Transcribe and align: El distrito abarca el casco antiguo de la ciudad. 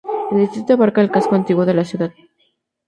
El 0.31 0.39
distrito 0.39 0.73
abarca 0.73 1.01
el 1.01 1.11
casco 1.11 1.35
antiguo 1.35 1.63
de 1.63 1.75
la 1.75 1.85
ciudad. 1.85 2.11